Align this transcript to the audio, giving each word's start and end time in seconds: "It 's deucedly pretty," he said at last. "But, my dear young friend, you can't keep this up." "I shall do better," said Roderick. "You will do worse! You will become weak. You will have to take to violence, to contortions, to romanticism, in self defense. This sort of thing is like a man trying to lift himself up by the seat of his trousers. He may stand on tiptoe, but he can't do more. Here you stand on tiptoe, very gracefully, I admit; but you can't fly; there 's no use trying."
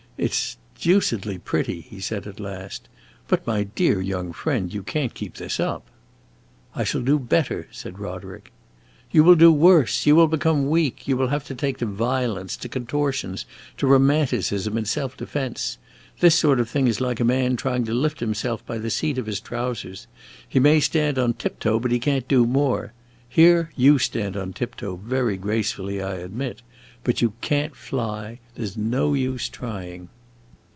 "It 0.17 0.35
's 0.35 0.57
deucedly 0.79 1.39
pretty," 1.39 1.81
he 1.81 1.99
said 1.99 2.27
at 2.27 2.39
last. 2.39 2.87
"But, 3.27 3.47
my 3.47 3.63
dear 3.63 3.99
young 3.99 4.31
friend, 4.33 4.71
you 4.71 4.83
can't 4.83 5.15
keep 5.15 5.33
this 5.37 5.59
up." 5.59 5.87
"I 6.75 6.83
shall 6.83 7.01
do 7.01 7.17
better," 7.17 7.67
said 7.71 7.97
Roderick. 7.97 8.51
"You 9.09 9.23
will 9.23 9.33
do 9.33 9.51
worse! 9.51 10.05
You 10.05 10.15
will 10.15 10.27
become 10.27 10.69
weak. 10.69 11.07
You 11.07 11.17
will 11.17 11.29
have 11.29 11.45
to 11.47 11.55
take 11.55 11.79
to 11.79 11.87
violence, 11.87 12.55
to 12.57 12.69
contortions, 12.69 13.47
to 13.77 13.87
romanticism, 13.87 14.77
in 14.77 14.85
self 14.85 15.17
defense. 15.17 15.79
This 16.19 16.35
sort 16.35 16.59
of 16.59 16.69
thing 16.69 16.87
is 16.87 17.01
like 17.01 17.19
a 17.19 17.25
man 17.25 17.55
trying 17.55 17.83
to 17.85 17.93
lift 17.95 18.19
himself 18.19 18.59
up 18.61 18.67
by 18.67 18.77
the 18.77 18.91
seat 18.91 19.17
of 19.17 19.25
his 19.25 19.39
trousers. 19.39 20.05
He 20.47 20.59
may 20.59 20.81
stand 20.81 21.17
on 21.17 21.33
tiptoe, 21.33 21.79
but 21.79 21.89
he 21.89 21.97
can't 21.97 22.27
do 22.27 22.45
more. 22.45 22.93
Here 23.27 23.71
you 23.77 23.97
stand 23.97 24.35
on 24.37 24.53
tiptoe, 24.53 24.97
very 24.97 25.37
gracefully, 25.37 26.01
I 26.01 26.15
admit; 26.15 26.61
but 27.03 27.21
you 27.21 27.33
can't 27.41 27.75
fly; 27.75 28.37
there 28.55 28.65
's 28.65 28.77
no 28.77 29.13
use 29.15 29.49
trying." 29.49 30.09